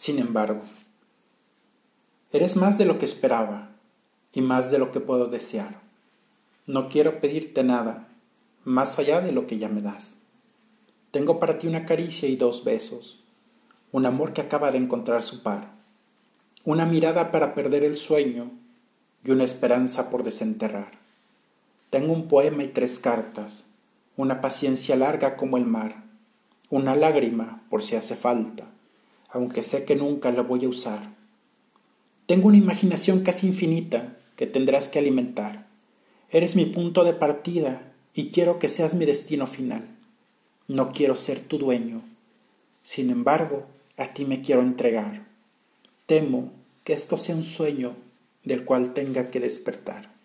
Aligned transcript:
Sin 0.00 0.18
embargo, 0.18 0.62
eres 2.32 2.56
más 2.56 2.78
de 2.78 2.86
lo 2.86 2.98
que 2.98 3.04
esperaba 3.04 3.76
y 4.32 4.40
más 4.40 4.70
de 4.70 4.78
lo 4.78 4.92
que 4.92 5.00
puedo 5.00 5.26
desear. 5.26 5.82
No 6.66 6.88
quiero 6.88 7.20
pedirte 7.20 7.64
nada 7.64 8.08
más 8.64 8.98
allá 8.98 9.20
de 9.20 9.32
lo 9.32 9.46
que 9.46 9.58
ya 9.58 9.68
me 9.68 9.82
das. 9.82 10.16
Tengo 11.10 11.38
para 11.38 11.58
ti 11.58 11.66
una 11.66 11.84
caricia 11.84 12.30
y 12.30 12.36
dos 12.36 12.64
besos, 12.64 13.22
un 13.92 14.06
amor 14.06 14.32
que 14.32 14.40
acaba 14.40 14.72
de 14.72 14.78
encontrar 14.78 15.22
su 15.22 15.42
par, 15.42 15.70
una 16.64 16.86
mirada 16.86 17.30
para 17.30 17.54
perder 17.54 17.84
el 17.84 17.98
sueño 17.98 18.50
y 19.22 19.32
una 19.32 19.44
esperanza 19.44 20.08
por 20.08 20.22
desenterrar. 20.22 20.92
Tengo 21.90 22.14
un 22.14 22.26
poema 22.26 22.64
y 22.64 22.68
tres 22.68 22.98
cartas, 22.98 23.64
una 24.16 24.40
paciencia 24.40 24.96
larga 24.96 25.36
como 25.36 25.58
el 25.58 25.66
mar, 25.66 26.04
una 26.70 26.96
lágrima 26.96 27.62
por 27.68 27.82
si 27.82 27.96
hace 27.96 28.16
falta, 28.16 28.70
aunque 29.30 29.62
sé 29.62 29.84
que 29.84 29.96
nunca 29.96 30.30
la 30.30 30.42
voy 30.42 30.64
a 30.64 30.68
usar. 30.68 31.14
Tengo 32.26 32.48
una 32.48 32.58
imaginación 32.58 33.22
casi 33.22 33.46
infinita 33.46 34.16
que 34.36 34.46
tendrás 34.46 34.88
que 34.88 34.98
alimentar. 34.98 35.66
Eres 36.30 36.56
mi 36.56 36.66
punto 36.66 37.04
de 37.04 37.12
partida 37.12 37.92
y 38.14 38.30
quiero 38.30 38.58
que 38.58 38.68
seas 38.68 38.94
mi 38.94 39.04
destino 39.04 39.46
final. 39.46 39.84
No 40.68 40.90
quiero 40.90 41.14
ser 41.14 41.40
tu 41.40 41.58
dueño. 41.58 42.02
Sin 42.82 43.10
embargo, 43.10 43.66
a 43.96 44.14
ti 44.14 44.24
me 44.24 44.40
quiero 44.40 44.62
entregar. 44.62 45.26
Temo 46.06 46.52
que 46.84 46.92
esto 46.92 47.18
sea 47.18 47.34
un 47.34 47.44
sueño 47.44 47.96
del 48.44 48.64
cual 48.64 48.94
tenga 48.94 49.30
que 49.30 49.40
despertar. 49.40 50.19